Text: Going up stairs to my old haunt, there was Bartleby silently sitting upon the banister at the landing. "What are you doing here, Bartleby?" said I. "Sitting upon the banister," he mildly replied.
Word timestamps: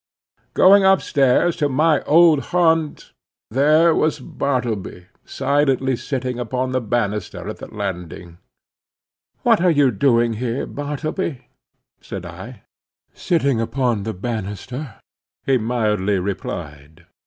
Going 0.55 0.83
up 0.83 0.99
stairs 0.99 1.55
to 1.57 1.69
my 1.69 2.01
old 2.05 2.45
haunt, 2.45 3.11
there 3.51 3.93
was 3.93 4.19
Bartleby 4.19 5.05
silently 5.25 5.95
sitting 5.95 6.39
upon 6.39 6.71
the 6.71 6.81
banister 6.81 7.47
at 7.47 7.57
the 7.57 7.67
landing. 7.71 8.39
"What 9.43 9.61
are 9.61 9.69
you 9.69 9.91
doing 9.91 10.33
here, 10.41 10.65
Bartleby?" 10.65 11.45
said 12.01 12.25
I. 12.25 12.63
"Sitting 13.13 13.61
upon 13.61 14.01
the 14.01 14.13
banister," 14.15 14.95
he 15.45 15.59
mildly 15.59 16.17
replied. 16.17 17.05